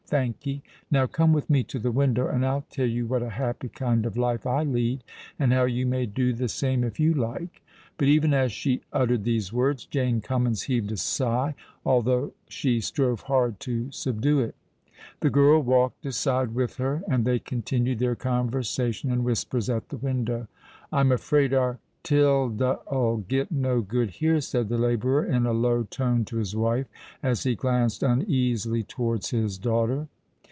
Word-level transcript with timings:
Thank'ee. 0.11 0.61
Now 0.91 1.07
come 1.07 1.31
with 1.31 1.49
me 1.49 1.63
to 1.63 1.79
the 1.79 1.89
window, 1.89 2.27
and 2.27 2.45
I'll 2.45 2.65
tell 2.69 2.85
you 2.85 3.07
what 3.07 3.23
a 3.23 3.29
happy 3.29 3.69
kind 3.69 4.05
of 4.05 4.17
life 4.17 4.45
I 4.45 4.63
lead—and 4.63 5.53
how 5.53 5.63
you 5.63 5.85
may 5.85 6.05
do 6.05 6.33
the 6.33 6.49
same 6.49 6.83
if 6.83 6.99
you 6.99 7.13
like." 7.13 7.63
But 7.95 8.09
even 8.09 8.33
as 8.33 8.51
she 8.51 8.81
uttered 8.91 9.23
these 9.23 9.53
words, 9.53 9.85
Jane 9.85 10.19
Cummins 10.19 10.63
heaved 10.63 10.91
a 10.91 10.97
sigh—although 10.97 12.33
she 12.49 12.81
strove 12.81 13.21
hard 13.21 13.61
to 13.61 13.89
subdue 13.93 14.41
it. 14.41 14.55
The 15.21 15.29
girl 15.29 15.61
walked 15.61 16.05
aside 16.05 16.53
with 16.55 16.75
her; 16.75 17.03
and 17.07 17.23
they 17.23 17.39
continued 17.39 17.99
their 17.99 18.15
conversation 18.17 19.11
in 19.11 19.23
whispers 19.23 19.69
at 19.69 19.87
the 19.87 19.97
window. 19.97 20.49
"I'm 20.91 21.13
afraid 21.13 21.53
our 21.53 21.79
Tilda'll 22.03 23.17
get 23.27 23.51
no 23.51 23.81
good 23.81 24.09
here," 24.09 24.41
said 24.41 24.69
the 24.69 24.77
labourer, 24.79 25.23
in 25.23 25.45
a 25.45 25.53
low 25.53 25.83
tone, 25.83 26.25
to 26.25 26.37
his 26.37 26.55
wife, 26.55 26.87
as 27.21 27.43
he 27.43 27.53
glanced 27.53 28.01
uneasily 28.01 28.81
towards 28.81 29.29
his 29.29 29.59
daughter. 29.59 30.07